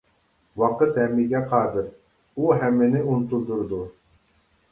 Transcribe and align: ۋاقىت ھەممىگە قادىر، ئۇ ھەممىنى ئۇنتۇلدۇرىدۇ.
ۋاقىت 0.61 0.95
ھەممىگە 1.01 1.41
قادىر، 1.51 1.91
ئۇ 2.37 2.49
ھەممىنى 2.61 3.05
ئۇنتۇلدۇرىدۇ. 3.11 3.83